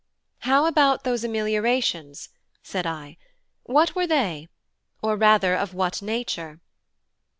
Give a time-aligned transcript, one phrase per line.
[0.39, 2.29] "How about those ameliorations,"
[2.63, 3.17] said I;
[3.65, 4.49] "what were they?
[5.03, 6.59] or rather of what nature?"